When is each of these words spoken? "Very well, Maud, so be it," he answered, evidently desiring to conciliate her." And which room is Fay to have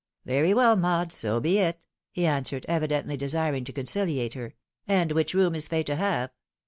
"Very 0.25 0.51
well, 0.51 0.75
Maud, 0.75 1.13
so 1.13 1.39
be 1.39 1.59
it," 1.59 1.85
he 2.11 2.25
answered, 2.25 2.65
evidently 2.67 3.15
desiring 3.15 3.63
to 3.65 3.71
conciliate 3.71 4.33
her." 4.33 4.55
And 4.87 5.11
which 5.11 5.35
room 5.35 5.53
is 5.53 5.67
Fay 5.67 5.83
to 5.83 5.95
have 5.95 6.31